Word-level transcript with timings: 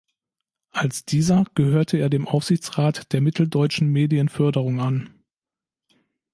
Als 0.71 1.05
dieser 1.05 1.45
gehörte 1.53 1.97
er 1.99 2.09
dem 2.09 2.27
Aufsichtsrat 2.27 3.13
der 3.13 3.21
Mitteldeutschen 3.21 3.87
Medienförderung 3.89 4.79
an. 4.81 5.13